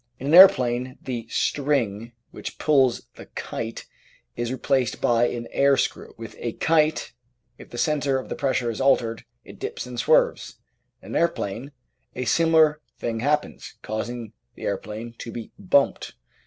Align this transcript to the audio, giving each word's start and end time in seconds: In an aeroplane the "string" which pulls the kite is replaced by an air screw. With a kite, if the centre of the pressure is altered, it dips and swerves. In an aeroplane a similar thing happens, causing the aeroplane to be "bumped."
In 0.17 0.25
an 0.25 0.33
aeroplane 0.33 0.97
the 0.99 1.27
"string" 1.27 2.13
which 2.31 2.57
pulls 2.57 3.03
the 3.17 3.27
kite 3.27 3.85
is 4.35 4.51
replaced 4.51 4.99
by 4.99 5.27
an 5.27 5.45
air 5.51 5.77
screw. 5.77 6.15
With 6.17 6.35
a 6.39 6.53
kite, 6.53 7.13
if 7.59 7.69
the 7.69 7.77
centre 7.77 8.17
of 8.17 8.27
the 8.27 8.33
pressure 8.35 8.71
is 8.71 8.81
altered, 8.81 9.25
it 9.43 9.59
dips 9.59 9.85
and 9.85 9.99
swerves. 9.99 10.55
In 11.03 11.09
an 11.15 11.17
aeroplane 11.17 11.71
a 12.15 12.25
similar 12.25 12.81
thing 12.97 13.19
happens, 13.19 13.75
causing 13.83 14.33
the 14.55 14.63
aeroplane 14.63 15.13
to 15.19 15.31
be 15.31 15.51
"bumped." 15.59 16.15